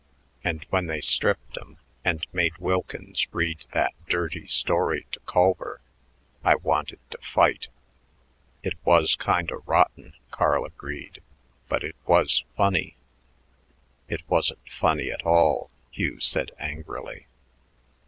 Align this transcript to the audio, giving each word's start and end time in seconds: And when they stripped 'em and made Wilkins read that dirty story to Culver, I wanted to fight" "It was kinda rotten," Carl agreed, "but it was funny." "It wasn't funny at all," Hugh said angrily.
And 0.43 0.65
when 0.71 0.87
they 0.87 0.99
stripped 0.99 1.59
'em 1.59 1.77
and 2.03 2.25
made 2.33 2.57
Wilkins 2.57 3.27
read 3.31 3.65
that 3.73 3.93
dirty 4.09 4.47
story 4.47 5.05
to 5.11 5.19
Culver, 5.27 5.79
I 6.43 6.55
wanted 6.55 6.97
to 7.11 7.19
fight" 7.19 7.67
"It 8.63 8.73
was 8.83 9.15
kinda 9.15 9.57
rotten," 9.57 10.15
Carl 10.31 10.65
agreed, 10.65 11.21
"but 11.69 11.83
it 11.83 11.95
was 12.07 12.43
funny." 12.57 12.95
"It 14.07 14.21
wasn't 14.27 14.67
funny 14.71 15.11
at 15.11 15.21
all," 15.23 15.69
Hugh 15.91 16.19
said 16.19 16.49
angrily. 16.57 17.27